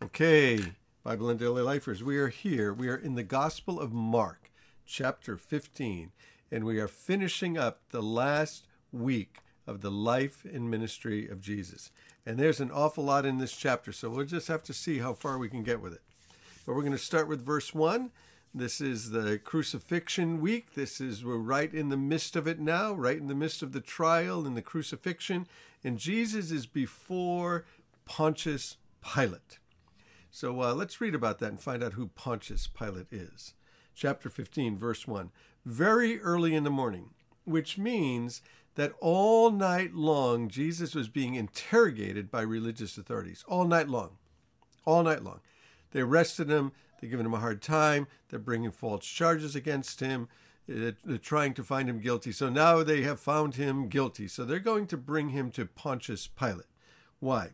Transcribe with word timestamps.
Okay, 0.00 0.60
Bible 1.02 1.28
in 1.28 1.38
Daily 1.38 1.60
Lifers, 1.60 2.04
we 2.04 2.18
are 2.18 2.28
here. 2.28 2.72
We 2.72 2.88
are 2.88 2.94
in 2.96 3.16
the 3.16 3.24
Gospel 3.24 3.80
of 3.80 3.92
Mark, 3.92 4.52
chapter 4.86 5.36
15, 5.36 6.12
and 6.52 6.64
we 6.64 6.78
are 6.78 6.86
finishing 6.86 7.58
up 7.58 7.80
the 7.90 8.00
last 8.00 8.68
week 8.92 9.38
of 9.66 9.80
the 9.80 9.90
life 9.90 10.44
and 10.44 10.70
ministry 10.70 11.28
of 11.28 11.40
Jesus. 11.40 11.90
And 12.24 12.38
there's 12.38 12.60
an 12.60 12.70
awful 12.70 13.02
lot 13.02 13.26
in 13.26 13.38
this 13.38 13.56
chapter, 13.56 13.90
so 13.90 14.08
we'll 14.08 14.24
just 14.24 14.46
have 14.46 14.62
to 14.64 14.72
see 14.72 14.98
how 14.98 15.14
far 15.14 15.36
we 15.36 15.48
can 15.48 15.64
get 15.64 15.80
with 15.80 15.94
it. 15.94 16.02
But 16.64 16.76
we're 16.76 16.82
going 16.82 16.92
to 16.92 16.98
start 16.98 17.26
with 17.26 17.44
verse 17.44 17.74
1. 17.74 18.12
This 18.54 18.80
is 18.80 19.10
the 19.10 19.36
crucifixion 19.38 20.40
week. 20.40 20.74
This 20.74 21.00
is, 21.00 21.24
we're 21.24 21.38
right 21.38 21.74
in 21.74 21.88
the 21.88 21.96
midst 21.96 22.36
of 22.36 22.46
it 22.46 22.60
now, 22.60 22.92
right 22.92 23.18
in 23.18 23.26
the 23.26 23.34
midst 23.34 23.64
of 23.64 23.72
the 23.72 23.80
trial 23.80 24.46
and 24.46 24.56
the 24.56 24.62
crucifixion. 24.62 25.48
And 25.82 25.98
Jesus 25.98 26.52
is 26.52 26.66
before 26.66 27.64
Pontius 28.04 28.76
Pilate. 29.02 29.58
So 30.38 30.62
uh, 30.62 30.72
let's 30.72 31.00
read 31.00 31.16
about 31.16 31.40
that 31.40 31.48
and 31.48 31.60
find 31.60 31.82
out 31.82 31.94
who 31.94 32.06
Pontius 32.14 32.68
Pilate 32.68 33.08
is. 33.10 33.54
Chapter 33.92 34.30
15, 34.30 34.78
verse 34.78 35.04
1. 35.04 35.32
Very 35.66 36.20
early 36.20 36.54
in 36.54 36.62
the 36.62 36.70
morning, 36.70 37.10
which 37.44 37.76
means 37.76 38.40
that 38.76 38.92
all 39.00 39.50
night 39.50 39.94
long 39.94 40.46
Jesus 40.48 40.94
was 40.94 41.08
being 41.08 41.34
interrogated 41.34 42.30
by 42.30 42.42
religious 42.42 42.96
authorities. 42.96 43.44
All 43.48 43.64
night 43.64 43.88
long. 43.88 44.10
All 44.84 45.02
night 45.02 45.24
long. 45.24 45.40
They 45.90 46.02
arrested 46.02 46.48
him. 46.48 46.70
They're 47.00 47.10
giving 47.10 47.26
him 47.26 47.34
a 47.34 47.40
hard 47.40 47.60
time. 47.60 48.06
They're 48.28 48.38
bringing 48.38 48.70
false 48.70 49.04
charges 49.04 49.56
against 49.56 49.98
him. 49.98 50.28
They're 50.68 50.94
trying 51.20 51.54
to 51.54 51.64
find 51.64 51.88
him 51.88 51.98
guilty. 51.98 52.30
So 52.30 52.48
now 52.48 52.84
they 52.84 53.02
have 53.02 53.18
found 53.18 53.56
him 53.56 53.88
guilty. 53.88 54.28
So 54.28 54.44
they're 54.44 54.60
going 54.60 54.86
to 54.86 54.96
bring 54.96 55.30
him 55.30 55.50
to 55.50 55.66
Pontius 55.66 56.28
Pilate. 56.28 56.66
Why? 57.18 57.48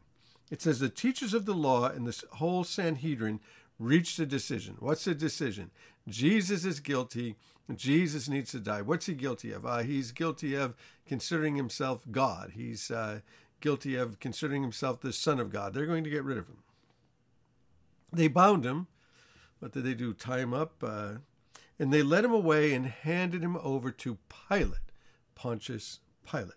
It 0.51 0.63
says 0.63 0.79
the 0.79 0.89
teachers 0.89 1.35
of 1.35 1.47
the 1.47 1.55
law 1.55 1.87
and 1.87 2.07
the 2.07 2.23
whole 2.37 2.65
Sanhedrin 2.65 3.41
reached 3.79 4.19
a 4.19 4.27
decision. 4.27 4.77
What's 4.79 5.05
the 5.05 5.15
decision? 5.15 5.71
Jesus 6.09 6.65
is 6.65 6.81
guilty. 6.81 7.37
Jesus 7.75 8.29
needs 8.29 8.51
to 8.51 8.61
die. 8.61 8.83
What's 8.83 9.07
he 9.07 9.15
guilty 9.15 9.53
of? 9.53 9.65
Uh, 9.65 9.79
he's 9.79 10.13
guilty 10.13 10.55
of 10.55 10.75
considering 11.07 11.57
himself 11.57 12.05
God. 12.11 12.53
He's 12.55 12.91
uh, 12.91 13.21
guilty 13.61 13.97
of 13.97 14.21
considering 14.21 14.63
himself 14.63 15.01
the 15.01 15.13
Son 15.13 15.41
of 15.41 15.51
God. 15.51 15.73
They're 15.73 15.87
going 15.87 16.05
to 16.05 16.11
get 16.11 16.25
rid 16.25 16.39
of 16.39 16.49
him. 16.49 16.59
They 18.13 18.29
bound 18.29 18.65
him. 18.65 18.87
What 19.59 19.73
did 19.73 19.85
they 19.85 19.95
do? 19.95 20.13
Tie 20.13 20.41
him 20.41 20.53
up? 20.53 20.83
Uh, 20.83 21.15
and 21.79 21.93
they 21.93 22.03
led 22.03 22.25
him 22.25 22.33
away 22.33 22.75
and 22.75 22.87
handed 22.87 23.43
him 23.43 23.57
over 23.57 23.91
to 23.91 24.19
Pilate, 24.49 24.93
Pontius 25.35 26.01
Pilate. 26.31 26.53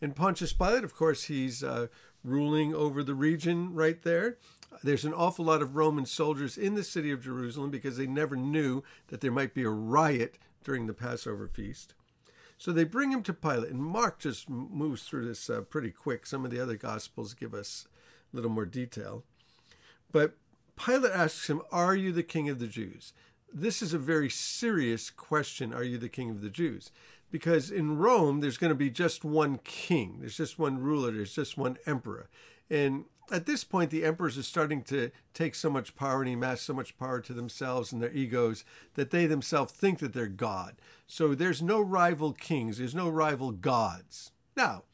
And 0.00 0.14
Pontius 0.14 0.52
Pilate, 0.52 0.84
of 0.84 0.94
course, 0.94 1.24
he's 1.24 1.64
uh, 1.64 1.86
ruling 2.24 2.74
over 2.74 3.04
the 3.04 3.14
region 3.14 3.74
right 3.74 4.02
there. 4.02 4.38
There's 4.82 5.04
an 5.04 5.14
awful 5.14 5.44
lot 5.44 5.62
of 5.62 5.76
Roman 5.76 6.06
soldiers 6.06 6.58
in 6.58 6.74
the 6.74 6.82
city 6.82 7.12
of 7.12 7.22
Jerusalem 7.22 7.70
because 7.70 7.96
they 7.96 8.06
never 8.06 8.34
knew 8.34 8.82
that 9.08 9.20
there 9.20 9.30
might 9.30 9.54
be 9.54 9.62
a 9.62 9.70
riot 9.70 10.38
during 10.64 10.86
the 10.86 10.94
Passover 10.94 11.46
feast. 11.46 11.94
So 12.58 12.72
they 12.72 12.84
bring 12.84 13.12
him 13.12 13.22
to 13.24 13.34
Pilate, 13.34 13.70
and 13.70 13.82
Mark 13.82 14.18
just 14.18 14.48
moves 14.48 15.02
through 15.02 15.26
this 15.26 15.50
uh, 15.50 15.60
pretty 15.62 15.90
quick. 15.90 16.26
Some 16.26 16.44
of 16.44 16.50
the 16.50 16.60
other 16.60 16.76
Gospels 16.76 17.34
give 17.34 17.52
us 17.52 17.86
a 18.32 18.36
little 18.36 18.50
more 18.50 18.64
detail. 18.64 19.24
But 20.10 20.34
Pilate 20.76 21.12
asks 21.12 21.50
him, 21.50 21.62
Are 21.70 21.94
you 21.94 22.12
the 22.12 22.22
king 22.22 22.48
of 22.48 22.58
the 22.58 22.66
Jews? 22.66 23.12
This 23.52 23.82
is 23.82 23.92
a 23.92 23.98
very 23.98 24.30
serious 24.30 25.10
question. 25.10 25.72
Are 25.72 25.84
you 25.84 25.98
the 25.98 26.08
king 26.08 26.30
of 26.30 26.40
the 26.40 26.50
Jews? 26.50 26.90
Because 27.34 27.68
in 27.68 27.98
Rome, 27.98 28.38
there's 28.38 28.58
going 28.58 28.70
to 28.70 28.76
be 28.76 28.90
just 28.90 29.24
one 29.24 29.58
king, 29.64 30.18
there's 30.20 30.36
just 30.36 30.56
one 30.56 30.78
ruler, 30.78 31.10
there's 31.10 31.34
just 31.34 31.58
one 31.58 31.78
emperor. 31.84 32.28
And 32.70 33.06
at 33.28 33.44
this 33.44 33.64
point, 33.64 33.90
the 33.90 34.04
emperors 34.04 34.38
are 34.38 34.44
starting 34.44 34.84
to 34.84 35.10
take 35.32 35.56
so 35.56 35.68
much 35.68 35.96
power 35.96 36.22
and 36.22 36.32
amass 36.32 36.60
so 36.60 36.72
much 36.72 36.96
power 36.96 37.20
to 37.22 37.32
themselves 37.32 37.90
and 37.90 38.00
their 38.00 38.12
egos 38.12 38.64
that 38.94 39.10
they 39.10 39.26
themselves 39.26 39.72
think 39.72 39.98
that 39.98 40.12
they're 40.12 40.28
God. 40.28 40.76
So 41.08 41.34
there's 41.34 41.60
no 41.60 41.80
rival 41.80 42.34
kings, 42.34 42.78
there's 42.78 42.94
no 42.94 43.08
rival 43.08 43.50
gods. 43.50 44.30
Now, 44.56 44.84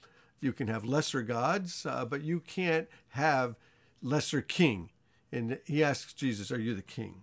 you 0.41 0.55
can 0.55 0.69
have 0.69 0.83
lesser 0.83 1.21
gods, 1.21 1.85
uh, 1.85 2.07
but 2.07 2.23
you 2.23 2.41
can't 2.41 2.89
have 3.09 3.57
lesser 4.01 4.41
king. 4.41 4.89
And 5.31 5.59
he 5.67 5.85
asks 5.85 6.15
Jesus, 6.15 6.51
Are 6.51 6.59
you 6.59 6.75
the 6.75 6.81
king? 6.81 7.23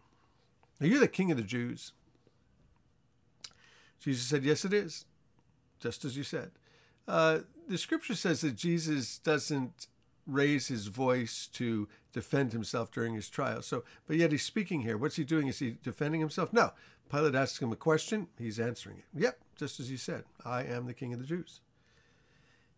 Are 0.79 0.85
you 0.85 0.99
the 0.99 1.07
king 1.07 1.31
of 1.31 1.37
the 1.37 1.43
Jews? 1.43 1.93
Jesus 3.99 4.25
said, 4.25 4.43
Yes, 4.43 4.65
it 4.65 4.73
is, 4.73 5.05
just 5.79 6.05
as 6.05 6.17
you 6.17 6.23
said. 6.23 6.51
Uh, 7.07 7.39
the 7.67 7.77
scripture 7.77 8.15
says 8.15 8.41
that 8.41 8.55
Jesus 8.55 9.17
doesn't 9.19 9.87
raise 10.25 10.67
his 10.67 10.87
voice 10.87 11.47
to 11.53 11.87
defend 12.13 12.51
himself 12.51 12.91
during 12.91 13.13
his 13.13 13.29
trial. 13.29 13.61
So, 13.61 13.83
but 14.07 14.17
yet 14.17 14.31
he's 14.31 14.43
speaking 14.43 14.81
here. 14.81 14.97
What's 14.97 15.15
he 15.15 15.23
doing? 15.23 15.47
Is 15.47 15.59
he 15.59 15.77
defending 15.81 16.19
himself? 16.19 16.51
No. 16.51 16.73
Pilate 17.09 17.35
asks 17.35 17.61
him 17.61 17.71
a 17.71 17.77
question. 17.77 18.27
He's 18.37 18.59
answering 18.59 18.97
it. 18.97 19.05
Yep, 19.15 19.39
just 19.57 19.79
as 19.79 19.89
you 19.89 19.97
said. 19.97 20.25
I 20.43 20.63
am 20.63 20.85
the 20.85 20.93
king 20.93 21.13
of 21.13 21.19
the 21.19 21.25
Jews. 21.25 21.61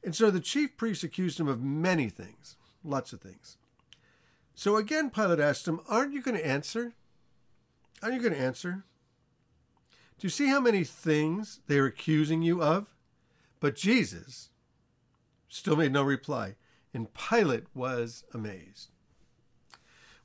And 0.04 0.16
so 0.16 0.30
the 0.30 0.40
chief 0.40 0.78
priests 0.78 1.04
accused 1.04 1.40
him 1.40 1.48
of 1.48 1.62
many 1.62 2.10
things, 2.10 2.56
lots 2.84 3.12
of 3.12 3.22
things. 3.22 3.58
So 4.54 4.78
again, 4.78 5.10
Pilate 5.10 5.40
asked 5.40 5.68
him, 5.68 5.80
Aren't 5.90 6.14
you 6.14 6.22
going 6.22 6.38
to 6.38 6.46
answer? 6.46 6.94
Aren't 8.02 8.16
you 8.16 8.22
going 8.22 8.34
to 8.34 8.40
answer? 8.40 8.84
Do 10.20 10.26
you 10.26 10.30
see 10.30 10.48
how 10.48 10.60
many 10.60 10.84
things 10.84 11.62
they're 11.68 11.86
accusing 11.86 12.42
you 12.42 12.62
of? 12.62 12.94
But 13.62 13.78
Jesus 13.78 14.50
still 15.48 15.78
made 15.78 15.94
no 15.94 16.04
reply, 16.04 16.56
and 16.94 17.14
Pilate 17.14 17.66
was 17.74 18.26
amazed. 18.34 18.90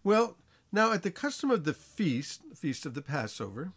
Well, 0.02 0.36
now 0.72 0.92
at 0.92 1.04
the 1.04 1.12
custom 1.12 1.50
of 1.50 1.62
the 1.62 1.72
feast, 1.72 2.42
the 2.50 2.56
feast 2.56 2.84
of 2.84 2.94
the 2.94 3.02
Passover, 3.02 3.72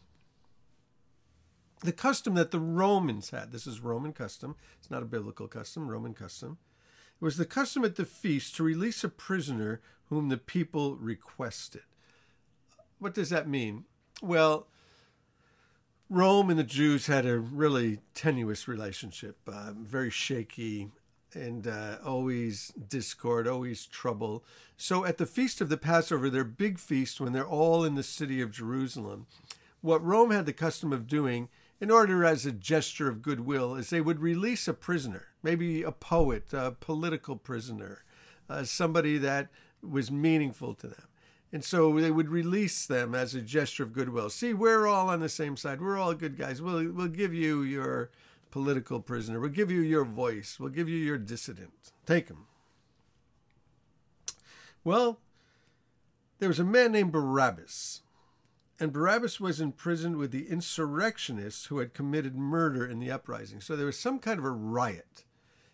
the 1.84 1.94
custom 1.94 2.34
that 2.34 2.50
the 2.50 2.60
Romans 2.60 3.30
had, 3.30 3.52
this 3.52 3.68
is 3.68 3.80
Roman 3.80 4.12
custom, 4.12 4.56
it's 4.80 4.90
not 4.90 5.04
a 5.04 5.08
biblical 5.08 5.48
custom, 5.48 5.88
Roman 5.88 6.16
custom. 6.16 6.58
It 7.22 7.24
was 7.24 7.38
the 7.38 7.46
custom 7.46 7.86
at 7.86 7.96
the 7.96 8.06
feast 8.06 8.56
to 8.56 8.64
release 8.64 9.04
a 9.04 9.10
prisoner 9.10 9.82
whom 10.06 10.30
the 10.30 10.38
people 10.38 10.96
requested. 10.96 11.84
What 12.98 13.14
does 13.14 13.30
that 13.30 13.48
mean? 13.48 13.86
Well, 14.22 14.68
Rome 16.10 16.50
and 16.50 16.58
the 16.58 16.64
Jews 16.64 17.08
had 17.08 17.26
a 17.26 17.38
really 17.38 18.00
tenuous 18.14 18.66
relationship, 18.66 19.38
uh, 19.46 19.74
very 19.78 20.10
shaky, 20.10 20.90
and 21.34 21.68
uh, 21.68 21.98
always 22.06 22.72
discord, 22.88 23.46
always 23.46 23.86
trouble. 23.86 24.46
So 24.78 25.04
at 25.04 25.18
the 25.18 25.26
feast 25.26 25.60
of 25.60 25.68
the 25.68 25.76
Passover, 25.76 26.30
their 26.30 26.46
big 26.46 26.80
feast, 26.80 27.20
when 27.20 27.34
they're 27.34 27.46
all 27.46 27.84
in 27.84 27.96
the 27.96 28.04
city 28.04 28.40
of 28.40 28.52
Jerusalem, 28.52 29.28
what 29.82 30.04
Rome 30.04 30.32
had 30.32 30.46
the 30.46 30.54
custom 30.54 30.94
of 30.94 31.08
doing, 31.08 31.50
in 31.82 31.92
order 31.92 32.24
as 32.24 32.46
a 32.46 32.54
gesture 32.54 33.10
of 33.10 33.22
goodwill, 33.22 33.76
is 33.76 33.90
they 33.90 34.00
would 34.00 34.22
release 34.22 34.66
a 34.70 34.74
prisoner, 34.74 35.26
maybe 35.44 35.84
a 35.84 35.92
poet, 35.92 36.54
a 36.54 36.72
political 36.72 37.36
prisoner, 37.36 38.06
uh, 38.50 38.64
somebody 38.64 39.18
that 39.18 39.50
was 39.82 40.10
meaningful 40.10 40.74
to 40.76 40.88
them. 40.88 41.04
And 41.52 41.64
so 41.64 41.98
they 42.00 42.12
would 42.12 42.30
release 42.30 42.86
them 42.86 43.16
as 43.16 43.34
a 43.34 43.42
gesture 43.42 43.84
of 43.84 43.94
goodwill. 43.94 44.30
See, 44.30 44.54
we're 44.54 44.86
all 44.86 45.10
on 45.10 45.22
the 45.22 45.30
same 45.30 45.56
side. 45.56 45.82
We're 45.82 45.98
all 45.98 46.14
good 46.14 46.38
guys. 46.38 46.62
We'll, 46.62 46.92
we'll 46.92 47.08
give 47.08 47.34
you 47.34 47.62
your 47.64 48.12
political 48.52 49.00
prisoner. 49.00 49.40
We'll 49.40 49.50
give 49.50 49.72
you 49.72 49.82
your 49.82 50.04
voice. 50.04 50.58
We'll 50.60 50.70
give 50.70 50.90
you 50.90 50.98
your 50.98 51.18
dissident. 51.18 51.94
Take 52.06 52.28
him. 52.28 52.48
Well, 54.84 55.20
there 56.40 56.50
was 56.50 56.60
a 56.60 56.66
man 56.66 56.92
named 56.92 57.12
Barabbas. 57.12 58.02
And 58.80 58.94
Barabbas 58.94 59.40
was 59.40 59.60
imprisoned 59.60 60.18
with 60.18 60.32
the 60.32 60.48
insurrectionists 60.48 61.66
who 61.66 61.80
had 61.80 61.94
committed 61.94 62.36
murder 62.36 62.86
in 62.86 63.00
the 63.00 63.10
uprising. 63.10 63.60
So 63.60 63.76
there 63.76 63.88
was 63.88 63.98
some 63.98 64.20
kind 64.20 64.38
of 64.38 64.46
a 64.46 64.52
riot. 64.52 65.24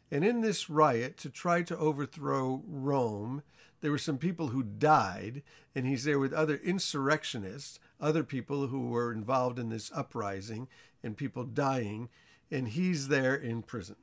And 0.10 0.24
in 0.24 0.42
this 0.42 0.70
riot, 0.70 1.18
to 1.18 1.30
try 1.30 1.64
to 1.64 1.78
overthrow 1.78 2.64
Rome, 2.66 3.44
there 3.84 3.92
were 3.92 3.98
some 3.98 4.18
people 4.18 4.48
who 4.48 4.64
died, 4.64 5.44
and 5.76 5.86
he's 5.86 6.06
there 6.06 6.18
with 6.18 6.32
other 6.32 6.56
insurrectionists, 6.56 7.82
other 8.00 8.24
people 8.24 8.68
who 8.68 8.88
were 8.88 9.12
involved 9.12 9.60
in 9.60 9.68
this 9.68 9.92
uprising, 9.94 10.70
and 11.04 11.18
people 11.18 11.44
dying, 11.44 12.08
and 12.50 12.70
he's 12.70 13.10
there 13.10 13.36
in 13.36 13.62
prison. 13.62 13.98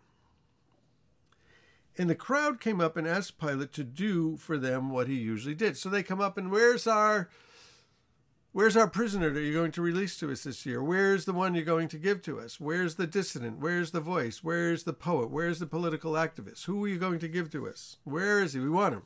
And 1.97 2.11
the 2.11 2.15
crowd 2.15 2.61
came 2.61 2.79
up 2.79 2.99
and 2.99 3.09
asked 3.09 3.41
Pilate 3.41 3.73
to 3.73 3.83
do 3.83 4.37
for 4.37 4.59
them 4.59 4.91
what 4.91 5.09
he 5.09 5.15
usually 5.15 5.55
did. 5.55 5.79
So 5.79 5.89
they 5.89 6.03
come 6.03 6.21
up 6.21 6.37
and 6.37 6.51
where's 6.51 6.87
our 6.87 7.31
Where's 8.53 8.77
our 8.77 8.89
prisoner 8.89 9.31
that 9.31 9.41
you're 9.41 9.55
going 9.55 9.73
to 9.73 9.81
release 9.81 10.19
to 10.19 10.31
us 10.31 10.43
this 10.43 10.67
year? 10.67 10.83
Where's 10.83 11.25
the 11.25 11.33
one 11.33 11.55
you're 11.55 11.65
going 11.65 11.87
to 11.89 11.99
give 11.99 12.21
to 12.23 12.41
us? 12.41 12.59
Where's 12.59 12.97
the 12.97 13.07
dissident? 13.07 13.61
Where's 13.61 13.93
the 13.93 14.01
voice? 14.01 14.43
Where's 14.43 14.83
the 14.83 14.93
poet? 14.93 15.31
Where's 15.31 15.61
the 15.61 15.67
political 15.67 16.15
activist? 16.15 16.65
Who 16.65 16.85
are 16.85 16.89
you 16.89 16.99
going 16.99 17.21
to 17.21 17.29
give 17.29 17.49
to 17.51 17.69
us? 17.69 17.99
Where 18.03 18.43
is 18.43 18.53
he? 18.53 18.59
We 18.59 18.69
want 18.69 18.95
him. 18.95 19.03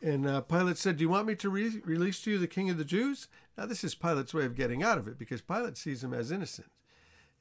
And 0.00 0.26
uh, 0.26 0.40
Pilate 0.42 0.78
said, 0.78 0.96
Do 0.96 1.02
you 1.02 1.08
want 1.08 1.26
me 1.26 1.34
to 1.36 1.50
re- 1.50 1.80
release 1.84 2.22
to 2.22 2.30
you 2.30 2.38
the 2.38 2.46
king 2.46 2.70
of 2.70 2.78
the 2.78 2.84
Jews? 2.84 3.28
Now, 3.56 3.66
this 3.66 3.82
is 3.82 3.94
Pilate's 3.94 4.34
way 4.34 4.44
of 4.44 4.54
getting 4.54 4.82
out 4.82 4.98
of 4.98 5.08
it 5.08 5.18
because 5.18 5.40
Pilate 5.40 5.76
sees 5.76 6.04
him 6.04 6.14
as 6.14 6.30
innocent. 6.30 6.70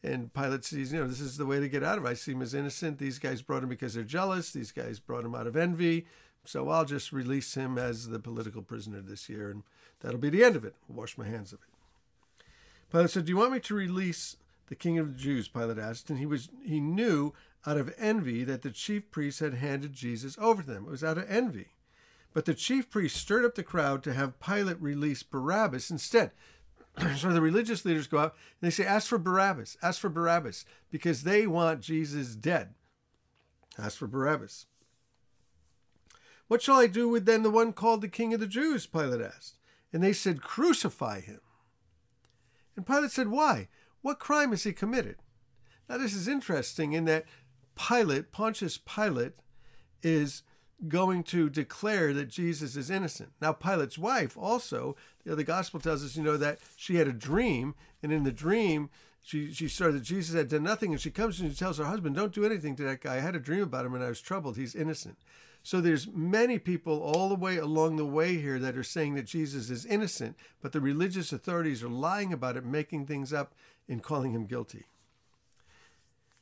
And 0.04 0.34
Pilate 0.34 0.64
sees, 0.64 0.92
you 0.92 1.00
know, 1.00 1.08
this 1.08 1.20
is 1.20 1.38
the 1.38 1.46
way 1.46 1.60
to 1.60 1.70
get 1.70 1.84
out 1.84 1.98
of 1.98 2.06
it. 2.06 2.10
I 2.10 2.14
see 2.14 2.32
him 2.32 2.42
as 2.42 2.54
innocent. 2.54 2.98
These 2.98 3.20
guys 3.20 3.42
brought 3.42 3.64
him 3.64 3.70
because 3.70 3.94
they're 3.94 4.04
jealous. 4.04 4.52
These 4.52 4.72
guys 4.72 5.00
brought 5.00 5.26
him 5.26 5.36
out 5.36 5.48
of 5.48 5.56
envy. 5.56 6.08
So 6.46 6.70
I'll 6.70 6.86
just 6.86 7.12
release 7.12 7.56
him 7.56 7.78
as 7.78 8.08
the 8.08 8.20
political 8.20 8.62
prisoner 8.62 9.02
this 9.02 9.28
year, 9.28 9.50
and 9.50 9.64
that'll 10.00 10.20
be 10.20 10.30
the 10.30 10.44
end 10.44 10.56
of 10.56 10.64
it. 10.64 10.76
I'll 10.90 10.96
wash 10.96 11.18
my 11.18 11.28
hands 11.28 11.52
of 11.52 11.60
it. 11.60 12.46
Pilate 12.92 13.10
said, 13.10 13.26
Do 13.26 13.32
you 13.32 13.38
want 13.38 13.52
me 13.52 13.60
to 13.60 13.76
release 13.76 14.38
the 14.68 14.76
king 14.76 14.98
of 14.98 15.14
the 15.14 15.20
Jews? 15.20 15.48
Pilate 15.48 15.78
asked. 15.78 16.10
And 16.10 16.20
he 16.20 16.26
was 16.26 16.50
he 16.64 16.80
knew 16.80 17.34
out 17.66 17.78
of 17.78 17.94
envy 17.98 18.44
that 18.46 18.62
the 18.62 18.72
chief 18.72 19.12
priests 19.12 19.42
had 19.42 19.56
handed 19.56 19.94
Jesus 19.94 20.38
over 20.40 20.64
to 20.64 20.68
them. 20.68 20.86
It 20.86 20.92
was 20.92 21.04
out 21.04 21.18
of 21.18 21.30
envy. 21.30 21.68
But 22.38 22.46
the 22.46 22.54
chief 22.54 22.92
priests 22.92 23.20
stirred 23.20 23.46
up 23.46 23.56
the 23.56 23.64
crowd 23.64 24.04
to 24.04 24.14
have 24.14 24.40
Pilate 24.40 24.80
release 24.80 25.24
Barabbas 25.24 25.90
instead. 25.90 26.30
so 27.18 27.34
the 27.34 27.42
religious 27.42 27.84
leaders 27.84 28.06
go 28.06 28.20
out 28.20 28.36
and 28.62 28.68
they 28.68 28.72
say, 28.72 28.86
Ask 28.86 29.08
for 29.08 29.18
Barabbas, 29.18 29.76
ask 29.82 30.00
for 30.00 30.10
Barabbas, 30.10 30.64
because 30.92 31.24
they 31.24 31.48
want 31.48 31.82
Jesus 31.82 32.36
dead. 32.36 32.76
Ask 33.80 33.98
for 33.98 34.06
Barabbas. 34.06 34.68
What 36.48 36.62
shall 36.62 36.76
I 36.76 36.86
do 36.86 37.10
with 37.10 37.26
then 37.26 37.42
the 37.42 37.50
one 37.50 37.74
called 37.74 38.02
the 38.02 38.08
King 38.08 38.36
of 38.36 38.40
the 38.40 38.46
Jews? 38.46 38.86
Pilate 38.86 39.22
asked. 39.22 39.58
And 39.92 40.04
they 40.04 40.14
said, 40.14 40.44
Crucify 40.44 41.22
him. 41.22 41.42
And 42.76 42.86
Pilate 42.86 43.10
said, 43.10 43.30
Why? 43.30 43.68
What 44.04 44.20
crime 44.20 44.52
has 44.52 44.64
he 44.64 44.74
committed? 44.74 45.16
Now, 45.90 45.98
this 45.98 46.14
is 46.14 46.28
interesting 46.28 46.94
in 46.94 47.06
that 47.06 47.26
Pilate, 47.76 48.32
Pontius 48.32 48.78
Pilate, 48.78 49.34
is 50.04 50.44
going 50.88 51.24
to 51.24 51.50
declare 51.50 52.14
that 52.14 52.30
Jesus 52.30 52.76
is 52.76 52.90
innocent. 52.90 53.32
Now, 53.42 53.52
Pilate's 53.54 53.98
wife 53.98 54.38
also, 54.38 54.96
you 55.24 55.32
know, 55.32 55.36
the 55.36 55.44
gospel 55.44 55.80
tells 55.80 56.04
us, 56.04 56.16
you 56.16 56.24
know, 56.24 56.38
that 56.38 56.60
she 56.76 56.96
had 56.96 57.08
a 57.08 57.14
dream, 57.14 57.74
and 58.04 58.12
in 58.12 58.24
the 58.24 58.32
dream, 58.32 58.90
she, 59.22 59.52
she 59.52 59.68
saw 59.68 59.92
that 59.92 60.04
Jesus 60.04 60.36
had 60.36 60.50
done 60.50 60.64
nothing, 60.64 60.92
and 60.92 61.02
she 61.02 61.12
comes 61.12 61.40
and 61.40 61.52
she 61.52 61.58
tells 61.58 61.80
her 61.80 61.86
husband, 61.86 62.16
Don't 62.16 62.34
do 62.34 62.46
anything 62.46 62.76
to 62.78 62.84
that 62.84 63.02
guy. 63.02 63.16
I 63.16 63.20
had 63.20 63.36
a 63.36 63.40
dream 63.40 63.64
about 63.64 63.86
him 63.86 63.94
and 63.94 64.04
I 64.04 64.10
was 64.10 64.22
troubled. 64.22 64.56
He's 64.56 64.76
innocent. 64.76 65.18
So 65.64 65.82
there's 65.82 66.08
many 66.08 66.60
people 66.60 67.02
all 67.02 67.28
the 67.28 67.36
way 67.36 67.58
along 67.58 67.98
the 67.98 68.06
way 68.06 68.38
here 68.38 68.58
that 68.60 68.78
are 68.78 68.84
saying 68.84 69.16
that 69.16 69.26
Jesus 69.26 69.70
is 69.70 69.86
innocent, 69.86 70.38
but 70.62 70.72
the 70.72 70.80
religious 70.80 71.34
authorities 71.34 71.84
are 71.84 71.90
lying 71.90 72.32
about 72.32 72.56
it, 72.56 72.64
making 72.64 73.06
things 73.06 73.34
up, 73.34 73.54
and 73.90 74.02
calling 74.02 74.32
him 74.32 74.46
guilty. 74.46 74.86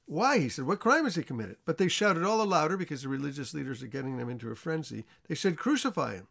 Why? 0.05 0.39
He 0.39 0.49
said, 0.49 0.65
What 0.65 0.79
crime 0.79 1.05
has 1.05 1.15
he 1.15 1.23
committed? 1.23 1.57
But 1.65 1.77
they 1.77 1.87
shouted 1.87 2.23
all 2.23 2.37
the 2.37 2.45
louder 2.45 2.77
because 2.77 3.01
the 3.01 3.09
religious 3.09 3.53
leaders 3.53 3.81
are 3.81 3.87
getting 3.87 4.17
them 4.17 4.29
into 4.29 4.51
a 4.51 4.55
frenzy. 4.55 5.05
They 5.27 5.35
said, 5.35 5.57
Crucify 5.57 6.15
him, 6.15 6.27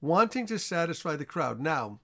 wanting 0.00 0.46
to 0.46 0.58
satisfy 0.58 1.16
the 1.16 1.24
crowd. 1.24 1.60
Now, 1.60 2.00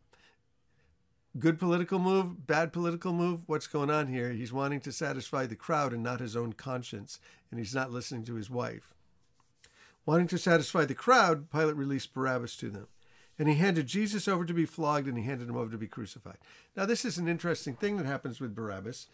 good 1.38 1.58
political 1.58 1.98
move, 1.98 2.46
bad 2.46 2.72
political 2.72 3.12
move. 3.12 3.42
What's 3.46 3.66
going 3.66 3.90
on 3.90 4.06
here? 4.06 4.30
He's 4.30 4.52
wanting 4.52 4.80
to 4.80 4.92
satisfy 4.92 5.46
the 5.46 5.56
crowd 5.56 5.92
and 5.92 6.02
not 6.02 6.20
his 6.20 6.36
own 6.36 6.52
conscience, 6.52 7.18
and 7.50 7.58
he's 7.58 7.74
not 7.74 7.90
listening 7.90 8.24
to 8.24 8.34
his 8.34 8.48
wife. 8.48 8.94
Wanting 10.06 10.28
to 10.28 10.38
satisfy 10.38 10.84
the 10.84 10.94
crowd, 10.94 11.50
Pilate 11.50 11.76
released 11.76 12.14
Barabbas 12.14 12.56
to 12.56 12.70
them. 12.70 12.86
And 13.38 13.48
he 13.48 13.56
handed 13.56 13.86
Jesus 13.86 14.26
over 14.26 14.44
to 14.44 14.54
be 14.54 14.64
flogged 14.64 15.06
and 15.06 15.16
he 15.16 15.24
handed 15.24 15.48
him 15.48 15.56
over 15.56 15.70
to 15.70 15.78
be 15.78 15.86
crucified. 15.86 16.38
Now, 16.76 16.86
this 16.86 17.04
is 17.04 17.18
an 17.18 17.28
interesting 17.28 17.74
thing 17.74 17.96
that 17.96 18.06
happens 18.06 18.40
with 18.40 18.54
Barabbas 18.54 19.06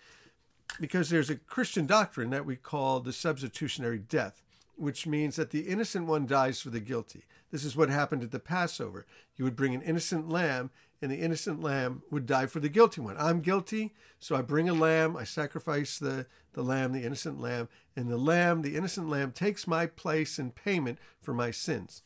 because 0.80 1.10
there's 1.10 1.30
a 1.30 1.36
Christian 1.36 1.86
doctrine 1.86 2.30
that 2.30 2.46
we 2.46 2.56
call 2.56 3.00
the 3.00 3.12
substitutionary 3.12 3.98
death, 3.98 4.42
which 4.76 5.06
means 5.06 5.36
that 5.36 5.50
the 5.50 5.62
innocent 5.62 6.06
one 6.06 6.26
dies 6.26 6.60
for 6.60 6.70
the 6.70 6.80
guilty. 6.80 7.24
This 7.50 7.64
is 7.64 7.76
what 7.76 7.88
happened 7.88 8.22
at 8.22 8.32
the 8.32 8.40
Passover. 8.40 9.06
You 9.36 9.44
would 9.44 9.56
bring 9.56 9.74
an 9.74 9.82
innocent 9.82 10.28
lamb, 10.28 10.70
and 11.00 11.10
the 11.10 11.20
innocent 11.20 11.62
lamb 11.62 12.02
would 12.10 12.26
die 12.26 12.46
for 12.46 12.60
the 12.60 12.68
guilty 12.68 13.00
one. 13.00 13.16
I'm 13.18 13.40
guilty, 13.40 13.94
so 14.18 14.34
I 14.34 14.42
bring 14.42 14.68
a 14.68 14.74
lamb, 14.74 15.16
I 15.16 15.24
sacrifice 15.24 15.98
the, 15.98 16.26
the 16.54 16.62
lamb, 16.62 16.92
the 16.92 17.04
innocent 17.04 17.40
lamb, 17.40 17.68
and 17.94 18.08
the 18.08 18.16
lamb, 18.16 18.62
the 18.62 18.74
innocent 18.74 19.08
lamb, 19.08 19.30
takes 19.30 19.66
my 19.66 19.86
place 19.86 20.38
in 20.38 20.50
payment 20.50 20.98
for 21.20 21.32
my 21.32 21.50
sins. 21.50 22.02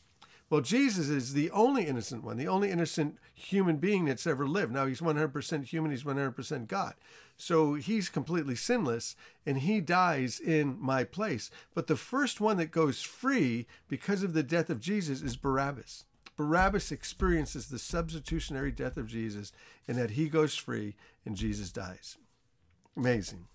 Well, 0.49 0.61
Jesus 0.61 1.09
is 1.09 1.33
the 1.33 1.51
only 1.51 1.85
innocent 1.85 2.23
one, 2.23 2.37
the 2.37 2.47
only 2.47 2.71
innocent 2.71 3.17
human 3.33 3.77
being 3.77 4.05
that's 4.05 4.25
ever 4.25 4.47
lived. 4.47 4.73
Now, 4.73 4.87
he's 4.87 5.01
100% 5.01 5.65
human, 5.65 5.91
he's 5.91 6.03
100% 6.03 6.67
God. 6.67 6.95
So 7.41 7.75
he's 7.75 8.09
completely 8.09 8.55
sinless 8.55 9.15
and 9.45 9.59
he 9.59 9.79
dies 9.79 10.41
in 10.41 10.75
my 10.77 11.05
place. 11.05 11.49
But 11.73 11.87
the 11.87 11.95
first 11.95 12.41
one 12.41 12.57
that 12.57 12.69
goes 12.69 13.01
free 13.01 13.65
because 13.87 14.23
of 14.23 14.33
the 14.33 14.43
death 14.43 14.69
of 14.69 14.81
Jesus 14.81 15.21
is 15.21 15.37
Barabbas. 15.37 16.03
Barabbas 16.35 16.91
experiences 16.91 17.67
the 17.67 17.79
substitutionary 17.79 18.71
death 18.71 18.97
of 18.97 19.07
Jesus 19.07 19.53
and 19.87 19.97
that 19.97 20.11
he 20.11 20.27
goes 20.27 20.55
free 20.55 20.95
and 21.25 21.37
Jesus 21.37 21.71
dies. 21.71 22.17
Amazing. 22.97 23.45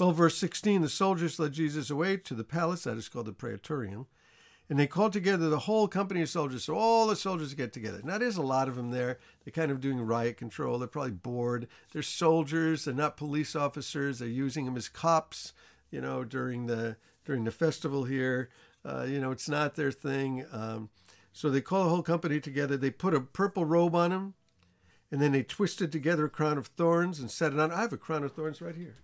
Well, 0.00 0.12
verse 0.12 0.38
16 0.38 0.80
the 0.80 0.88
soldiers 0.88 1.38
led 1.38 1.52
Jesus 1.52 1.90
away 1.90 2.16
to 2.16 2.34
the 2.34 2.44
palace, 2.44 2.84
that 2.84 2.96
is 2.96 3.10
called 3.10 3.26
the 3.26 3.32
Praetorium 3.32 4.06
and 4.68 4.78
they 4.78 4.86
called 4.86 5.12
together 5.12 5.48
the 5.48 5.60
whole 5.60 5.88
company 5.88 6.22
of 6.22 6.28
soldiers. 6.28 6.64
So 6.64 6.74
all 6.74 7.06
the 7.06 7.16
soldiers 7.16 7.54
get 7.54 7.72
together. 7.72 8.00
Now 8.02 8.18
there's 8.18 8.36
a 8.36 8.42
lot 8.42 8.68
of 8.68 8.76
them 8.76 8.90
there. 8.90 9.18
They're 9.44 9.52
kind 9.52 9.70
of 9.70 9.80
doing 9.80 10.00
riot 10.00 10.36
control. 10.36 10.78
They're 10.78 10.88
probably 10.88 11.12
bored. 11.12 11.68
They're 11.92 12.02
soldiers. 12.02 12.84
They're 12.84 12.94
not 12.94 13.16
police 13.16 13.54
officers. 13.54 14.18
They're 14.18 14.28
using 14.28 14.64
them 14.64 14.76
as 14.76 14.88
cops. 14.88 15.52
You 15.90 16.00
know, 16.00 16.24
during 16.24 16.66
the 16.66 16.96
during 17.24 17.44
the 17.44 17.50
festival 17.50 18.04
here. 18.04 18.48
Uh, 18.84 19.04
you 19.08 19.20
know, 19.20 19.30
it's 19.30 19.48
not 19.48 19.76
their 19.76 19.92
thing. 19.92 20.44
Um, 20.52 20.90
so 21.32 21.50
they 21.50 21.60
call 21.60 21.84
the 21.84 21.90
whole 21.90 22.02
company 22.02 22.40
together. 22.40 22.76
They 22.76 22.90
put 22.90 23.14
a 23.14 23.20
purple 23.20 23.64
robe 23.64 23.94
on 23.94 24.12
him, 24.12 24.34
and 25.10 25.22
then 25.22 25.32
they 25.32 25.42
twisted 25.42 25.90
together 25.90 26.26
a 26.26 26.30
crown 26.30 26.58
of 26.58 26.68
thorns 26.68 27.18
and 27.18 27.30
set 27.30 27.52
it 27.52 27.58
on. 27.58 27.72
I 27.72 27.80
have 27.80 27.92
a 27.92 27.96
crown 27.96 28.24
of 28.24 28.32
thorns 28.32 28.60
right 28.60 28.76
here. 28.76 28.96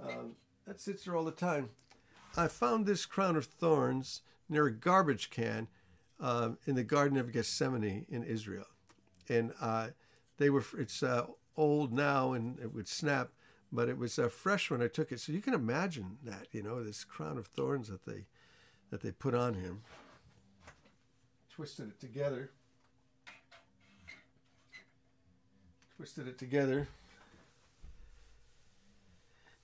Um, 0.00 0.36
that 0.66 0.80
sits 0.80 1.04
there 1.04 1.16
all 1.16 1.24
the 1.24 1.30
time. 1.30 1.70
I 2.36 2.48
found 2.48 2.86
this 2.86 3.06
crown 3.06 3.36
of 3.36 3.46
thorns 3.46 4.22
near 4.48 4.66
a 4.66 4.72
garbage 4.72 5.30
can 5.30 5.68
uh, 6.20 6.50
in 6.66 6.74
the 6.74 6.84
Garden 6.84 7.16
of 7.16 7.32
Gethsemane 7.32 8.06
in 8.08 8.22
Israel, 8.24 8.66
and 9.28 9.52
uh, 9.60 9.88
they 10.38 10.50
were. 10.50 10.64
It's 10.76 11.02
uh, 11.02 11.26
old 11.56 11.92
now 11.92 12.32
and 12.32 12.58
it 12.58 12.74
would 12.74 12.88
snap, 12.88 13.30
but 13.72 13.88
it 13.88 13.98
was 13.98 14.18
uh, 14.18 14.28
fresh 14.28 14.70
when 14.70 14.82
I 14.82 14.88
took 14.88 15.12
it. 15.12 15.20
So 15.20 15.32
you 15.32 15.40
can 15.40 15.54
imagine 15.54 16.18
that, 16.24 16.48
you 16.52 16.62
know, 16.62 16.82
this 16.82 17.04
crown 17.04 17.38
of 17.38 17.46
thorns 17.46 17.88
that 17.88 18.04
they 18.04 18.26
that 18.90 19.02
they 19.02 19.10
put 19.10 19.34
on 19.34 19.54
him. 19.54 19.82
Twisted 21.50 21.88
it 21.88 22.00
together. 22.00 22.50
Twisted 25.96 26.28
it 26.28 26.38
together. 26.38 26.88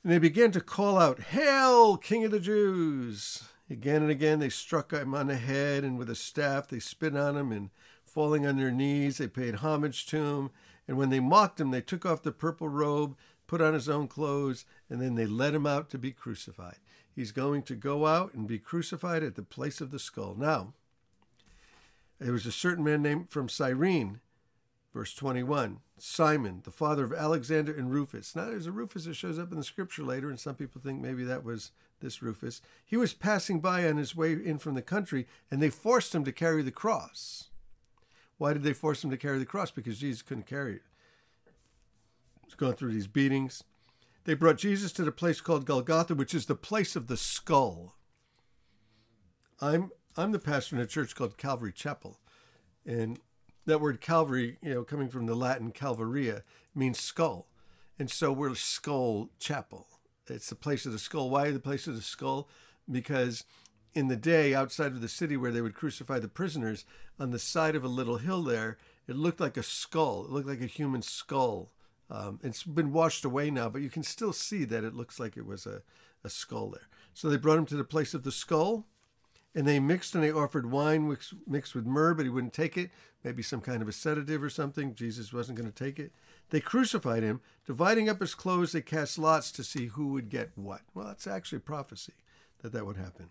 And 0.03 0.13
they 0.13 0.19
began 0.19 0.51
to 0.53 0.61
call 0.61 0.99
out, 0.99 1.21
Hail, 1.21 1.97
King 1.97 2.25
of 2.25 2.31
the 2.31 2.41
Jews! 2.41 3.45
Again 3.69 4.03
and 4.03 4.11
again 4.11 4.39
they 4.39 4.49
struck 4.49 4.93
him 4.93 5.15
on 5.15 5.27
the 5.27 5.37
head, 5.37 5.85
and 5.85 5.99
with 5.99 6.09
a 6.09 6.15
staff 6.15 6.69
they 6.69 6.81
spit 6.81 7.15
on 7.15 7.37
him, 7.37 7.53
and 7.53 7.71
falling 8.05 8.47
on 8.47 8.57
their 8.57 8.71
knees 8.71 9.19
they 9.19 9.29
paid 9.29 9.57
homage 9.57 10.07
to 10.07 10.17
him. 10.17 10.51
And 10.89 10.97
when 10.97 11.11
they 11.11 11.21
mocked 11.21 11.61
him, 11.61 11.71
they 11.71 11.83
took 11.83 12.07
off 12.07 12.23
the 12.23 12.33
purple 12.33 12.69
robe, 12.69 13.17
put 13.47 13.61
on 13.61 13.75
his 13.75 13.89
own 13.89 14.09
clothes, 14.09 14.65
and 14.89 15.01
then 15.01 15.15
they 15.15 15.27
led 15.27 15.55
him 15.55 15.67
out 15.67 15.91
to 15.91 15.99
be 15.99 16.13
crucified. 16.13 16.79
He's 17.15 17.31
going 17.31 17.63
to 17.65 17.77
go 17.77 18.07
out 18.07 18.33
and 18.33 18.49
be 18.49 18.59
crucified 18.59 19.23
at 19.23 19.35
the 19.35 19.43
place 19.43 19.81
of 19.81 19.91
the 19.91 19.99
skull. 19.99 20.35
Now, 20.37 20.73
there 22.19 22.33
was 22.33 22.47
a 22.47 22.53
certain 22.53 22.85
man 22.85 23.03
named 23.03 23.31
from 23.31 23.49
Cyrene 23.49 24.21
Verse 24.93 25.15
21 25.15 25.81
Simon, 25.99 26.63
the 26.65 26.71
father 26.71 27.05
of 27.05 27.13
Alexander 27.13 27.73
and 27.73 27.93
Rufus. 27.93 28.35
Now, 28.35 28.47
there's 28.47 28.67
a 28.67 28.73
Rufus 28.73 29.05
that 29.05 29.15
shows 29.15 29.39
up 29.39 29.53
in 29.53 29.59
the 29.59 29.65
scripture 29.65 30.03
later, 30.03 30.31
and 30.31 30.41
some 30.41 30.55
people 30.55 30.81
think 30.81 31.01
maybe 31.01 31.25
that 31.25 31.45
was 31.45 31.73
this 32.01 32.23
Rufus. 32.23 32.63
He 32.85 32.97
was 32.97 33.13
passing 33.13 33.61
by 33.61 33.87
on 33.87 33.99
his 33.99 34.17
way 34.17 34.33
in 34.33 34.59
from 34.59 34.75
the 34.75 34.83
country, 34.83 35.27
and 35.51 35.63
they 35.63 35.71
forced 35.71 36.15
him 36.15 36.25
to 36.25 36.33
carry 36.33 36.63
the 36.63 36.71
cross. 36.71 37.51
Why 38.39 38.55
did 38.55 38.63
they 38.63 38.73
force 38.73 39.05
him 39.05 39.11
to 39.11 39.19
carry 39.19 39.39
the 39.39 39.45
cross? 39.45 39.71
Because 39.71 39.99
Jesus 39.99 40.23
couldn't 40.23 40.47
carry 40.47 40.77
it. 40.77 40.83
He's 42.47 42.55
going 42.55 42.73
through 42.73 42.93
these 42.93 43.07
beatings. 43.07 43.63
They 44.25 44.35
brought 44.35 44.59
Jesus 44.59 44.93
to 44.93 45.05
the 45.05 45.13
place 45.13 45.41
called 45.41 45.67
Golgotha, 45.67 46.15
which 46.15 46.35
is 46.35 46.47
the 46.47 46.55
place 46.55 46.97
of 46.97 47.07
the 47.07 47.17
skull. 47.17 47.97
I'm 49.61 49.91
I'm 50.17 50.33
the 50.33 50.39
pastor 50.39 50.77
in 50.77 50.83
a 50.83 50.87
church 50.87 51.15
called 51.15 51.37
Calvary 51.37 51.73
Chapel, 51.73 52.19
and 52.85 53.19
that 53.67 53.81
word 53.81 54.01
Calvary, 54.01 54.59
you 54.63 54.75
know, 54.75 54.85
coming 54.85 55.09
from 55.09 55.27
the 55.27 55.35
Latin 55.35 55.73
Calvaria, 55.73 56.43
means 56.75 56.99
skull. 56.99 57.47
And 57.99 58.11
so 58.11 58.33
we're 58.33 58.55
Skull 58.55 59.31
Chapel. 59.39 59.87
It's 60.27 60.49
the 60.49 60.55
place 60.55 60.87
of 60.87 60.93
the 60.93 60.99
skull. 60.99 61.29
Why 61.29 61.51
the 61.51 61.61
place 61.61 61.87
of 61.87 61.97
the 61.97 62.03
skull? 62.03 62.49
Because 62.91 63.45
in 63.93 64.09
the 64.09 64.17
day 64.17 64.55
outside 64.55 64.93
of 64.93 65.01
the 65.01 65.09
city 65.09 65.37
where 65.37 65.51
they 65.51 65.61
would 65.61 65.75
crucify 65.75 66.19
the 66.19 66.29
prisoners, 66.29 66.85
on 67.19 67.31
the 67.31 67.39
side 67.39 67.75
of 67.75 67.85
a 67.85 67.89
little 67.89 68.19
hill 68.19 68.43
there, 68.43 68.79
it 69.07 69.17
looked 69.17 69.41
like 69.41 69.57
a 69.57 69.63
skull. 69.63 70.25
It 70.25 70.31
looked 70.31 70.49
like 70.49 70.63
a 70.63 70.67
human 70.67 71.03
skull. 71.03 71.73
Um, 72.09 72.41
it's 72.43 72.63
been 72.63 72.93
washed 72.93 73.25
away 73.25 73.51
now, 73.51 73.69
but 73.69 73.83
you 73.83 73.91
can 73.91 74.03
still 74.03 74.33
see 74.33 74.65
that 74.65 74.85
it 74.85 74.95
looks 74.95 75.21
like 75.21 75.37
it 75.37 75.47
was 75.47 75.67
a, 75.67 75.83
a 76.25 76.31
skull 76.31 76.71
there. 76.71 76.89
So 77.13 77.29
they 77.29 77.37
brought 77.37 77.59
him 77.59 77.67
to 77.67 77.77
the 77.77 77.85
place 77.85 78.15
of 78.15 78.23
the 78.23 78.33
skull, 78.33 78.87
and 79.55 79.67
they 79.67 79.81
mixed 79.81 80.15
and 80.15 80.23
they 80.23 80.31
offered 80.31 80.71
wine 80.71 81.17
mixed 81.47 81.75
with 81.75 81.87
myrrh, 81.87 82.15
but 82.15 82.25
he 82.25 82.31
wouldn't 82.31 82.53
take 82.53 82.77
it. 82.77 82.91
Maybe 83.25 83.43
some 83.43 83.61
kind 83.61 83.83
of 83.83 83.89
a 83.89 83.93
sedative 83.93 84.43
or 84.43 84.51
something. 84.51 84.95
Jesus 84.95 85.33
wasn't 85.33 85.59
going 85.59 85.71
to 85.71 85.85
take 85.85 85.99
it. 85.99 86.13
They 86.51 86.61
crucified 86.61 87.23
him. 87.23 87.41
Dividing 87.67 88.09
up 88.09 88.21
his 88.21 88.35
clothes, 88.35 88.73
they 88.73 88.81
cast 88.81 89.19
lots 89.19 89.53
to 89.53 89.65
see 89.65 89.87
who 89.87 90.09
would 90.09 90.31
get 90.31 90.51
what. 90.55 90.83
Well, 90.95 91.07
that's 91.07 91.27
actually 91.27 91.59
prophecy 91.61 92.15
that 92.63 92.73
that 92.73 92.87
would 92.87 92.97
happen. 92.97 93.31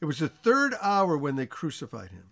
It 0.00 0.04
was 0.04 0.18
the 0.18 0.28
third 0.28 0.74
hour 0.80 1.16
when 1.16 1.36
they 1.36 1.46
crucified 1.46 2.10
him. 2.10 2.30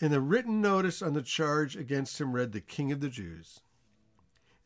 And 0.00 0.12
the 0.12 0.20
written 0.20 0.60
notice 0.60 1.02
on 1.02 1.14
the 1.14 1.22
charge 1.22 1.76
against 1.76 2.20
him 2.20 2.32
read, 2.32 2.52
The 2.52 2.60
King 2.60 2.92
of 2.92 3.00
the 3.00 3.08
Jews. 3.08 3.60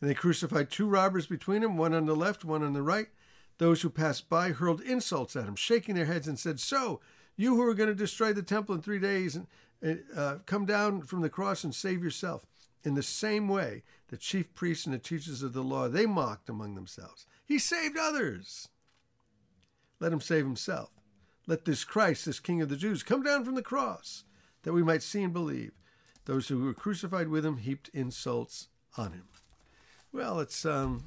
And 0.01 0.11
they 0.11 0.15
crucified 0.15 0.71
two 0.71 0.87
robbers 0.87 1.27
between 1.27 1.63
them, 1.63 1.77
one 1.77 1.95
on 1.95 2.07
the 2.07 2.17
left, 2.17 2.45
one 2.45 2.63
on 2.63 2.73
the 2.73 2.83
right. 2.83 3.09
Those 3.59 3.83
who 3.83 3.91
passed 3.91 4.29
by 4.29 4.51
hurled 4.51 4.81
insults 4.81 5.37
at 5.37 5.45
him, 5.45 5.57
shaking 5.57 5.95
their 5.95 6.07
heads, 6.07 6.27
and 6.27 6.39
said, 6.39 6.59
So, 6.59 7.01
you 7.43 7.57
who 7.57 7.63
are 7.63 7.75
going 7.75 7.89
to 7.89 7.95
destroy 7.95 8.33
the 8.33 8.43
temple 8.43 8.75
in 8.75 8.81
three 8.81 8.99
days, 8.99 9.39
and 9.83 10.03
uh, 10.17 10.37
come 10.47 10.65
down 10.65 11.03
from 11.03 11.21
the 11.21 11.29
cross 11.29 11.65
and 11.65 11.75
save 11.75 12.03
yourself. 12.03 12.47
In 12.85 12.95
the 12.95 13.03
same 13.03 13.49
way, 13.49 13.83
the 14.09 14.17
chief 14.17 14.55
priests 14.55 14.87
and 14.87 14.95
the 14.95 14.99
teachers 14.99 15.43
of 15.43 15.53
the 15.53 15.63
law, 15.63 15.89
they 15.89 16.07
mocked 16.07 16.49
among 16.49 16.75
themselves. 16.75 17.27
He 17.45 17.59
saved 17.59 17.97
others. 17.99 18.69
Let 20.01 20.13
him 20.13 20.21
save 20.21 20.45
himself. 20.45 20.91
Let 21.47 21.65
this 21.65 21.85
Christ, 21.85 22.27
this 22.27 22.41
King 22.41 22.63
of 22.63 22.69
the 22.69 22.77
Jews, 22.77 23.03
come 23.03 23.23
down 23.23 23.45
from 23.45 23.55
the 23.55 23.63
cross, 23.63 24.25
that 24.63 24.73
we 24.73 24.83
might 24.83 25.03
see 25.03 25.23
and 25.23 25.33
believe. 25.33 25.73
Those 26.25 26.49
who 26.49 26.65
were 26.65 26.75
crucified 26.75 27.29
with 27.29 27.45
him 27.45 27.59
heaped 27.59 27.91
insults 27.93 28.69
on 28.97 29.13
him. 29.13 29.29
Well, 30.13 30.39
it's 30.39 30.65
um, 30.65 31.05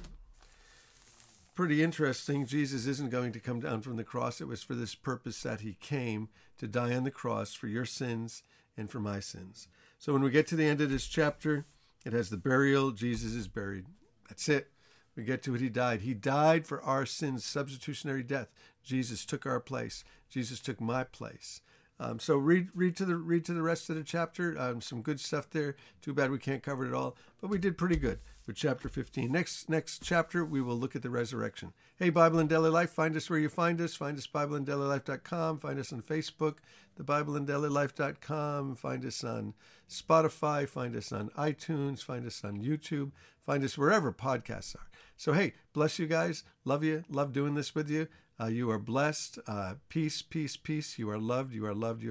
pretty 1.56 1.82
interesting. 1.82 2.46
Jesus 2.46 2.86
isn't 2.86 3.10
going 3.10 3.32
to 3.32 3.40
come 3.40 3.60
down 3.60 3.80
from 3.80 3.96
the 3.96 4.04
cross. 4.04 4.40
It 4.40 4.46
was 4.46 4.62
for 4.62 4.74
this 4.74 4.94
purpose 4.94 5.42
that 5.42 5.62
he 5.62 5.74
came 5.80 6.28
to 6.58 6.68
die 6.68 6.94
on 6.94 7.04
the 7.04 7.10
cross 7.10 7.54
for 7.54 7.66
your 7.66 7.86
sins 7.86 8.42
and 8.76 8.90
for 8.90 9.00
my 9.00 9.20
sins. 9.20 9.66
So 9.98 10.12
when 10.12 10.22
we 10.22 10.30
get 10.30 10.46
to 10.48 10.56
the 10.56 10.66
end 10.66 10.82
of 10.82 10.90
this 10.90 11.06
chapter, 11.06 11.64
it 12.04 12.12
has 12.12 12.28
the 12.28 12.36
burial. 12.36 12.90
Jesus 12.90 13.32
is 13.32 13.48
buried. 13.48 13.86
That's 14.28 14.48
it. 14.50 14.68
We 15.16 15.24
get 15.24 15.42
to 15.44 15.54
it. 15.54 15.62
He 15.62 15.70
died. 15.70 16.02
He 16.02 16.12
died 16.12 16.66
for 16.66 16.82
our 16.82 17.06
sins, 17.06 17.42
substitutionary 17.42 18.22
death. 18.22 18.48
Jesus 18.84 19.24
took 19.24 19.46
our 19.46 19.60
place. 19.60 20.04
Jesus 20.28 20.60
took 20.60 20.78
my 20.78 21.04
place. 21.04 21.62
Um, 21.98 22.18
so 22.18 22.36
read 22.36 22.68
read 22.74 22.96
to 22.96 23.04
the 23.04 23.16
read 23.16 23.44
to 23.46 23.54
the 23.54 23.62
rest 23.62 23.88
of 23.88 23.96
the 23.96 24.02
chapter. 24.02 24.58
Um, 24.58 24.80
some 24.80 25.00
good 25.00 25.18
stuff 25.18 25.48
there. 25.50 25.76
Too 26.02 26.12
bad 26.12 26.30
we 26.30 26.38
can't 26.38 26.62
cover 26.62 26.86
it 26.86 26.92
all, 26.92 27.16
but 27.40 27.48
we 27.48 27.58
did 27.58 27.78
pretty 27.78 27.96
good 27.96 28.18
with 28.46 28.56
chapter 28.56 28.88
15. 28.88 29.32
Next 29.32 29.68
next 29.70 30.02
chapter 30.02 30.44
we 30.44 30.60
will 30.60 30.76
look 30.76 30.94
at 30.94 31.02
the 31.02 31.10
resurrection. 31.10 31.72
Hey, 31.96 32.10
Bible 32.10 32.38
in 32.38 32.48
Daily 32.48 32.68
Life, 32.68 32.90
find 32.90 33.16
us 33.16 33.30
where 33.30 33.38
you 33.38 33.48
find 33.48 33.80
us. 33.80 33.94
Find 33.94 34.18
us 34.18 34.26
BibleInDailyLife.com. 34.26 35.58
Find 35.58 35.78
us 35.78 35.92
on 35.92 36.02
Facebook, 36.02 36.56
the 36.96 37.04
BibleInDailyLife.com. 37.04 38.76
Find 38.76 39.04
us 39.04 39.24
on 39.24 39.54
Spotify. 39.88 40.68
Find 40.68 40.94
us 40.94 41.12
on 41.12 41.30
iTunes. 41.30 42.02
Find 42.02 42.26
us 42.26 42.44
on 42.44 42.62
YouTube. 42.62 43.12
Find 43.40 43.64
us 43.64 43.78
wherever 43.78 44.12
podcasts 44.12 44.76
are. 44.76 44.88
So 45.16 45.32
hey, 45.32 45.54
bless 45.72 45.98
you 45.98 46.06
guys. 46.06 46.44
Love 46.66 46.84
you. 46.84 47.04
Love 47.08 47.32
doing 47.32 47.54
this 47.54 47.74
with 47.74 47.88
you. 47.88 48.08
Uh, 48.38 48.46
you 48.46 48.70
are 48.70 48.78
blessed. 48.78 49.38
Uh, 49.46 49.74
peace, 49.88 50.20
peace, 50.20 50.56
peace. 50.56 50.98
You 50.98 51.08
are 51.08 51.18
loved. 51.18 51.54
You 51.54 51.64
are 51.64 51.74
loved. 51.74 52.02
You 52.02 52.04